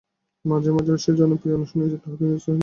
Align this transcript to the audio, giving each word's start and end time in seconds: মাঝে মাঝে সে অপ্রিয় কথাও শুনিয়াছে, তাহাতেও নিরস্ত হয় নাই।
মাঝে 0.45 0.69
মাঝে 0.71 0.93
সে 0.95 1.11
অপ্রিয় 1.27 1.53
কথাও 1.53 1.69
শুনিয়াছে, 1.71 1.97
তাহাতেও 1.97 2.27
নিরস্ত 2.27 2.47
হয় 2.47 2.53
নাই। 2.53 2.59